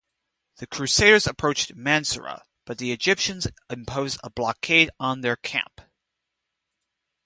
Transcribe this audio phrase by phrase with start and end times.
[0.55, 5.79] The crusaders approached Mansurah, but the Egyptians imposed a blockade on their camp.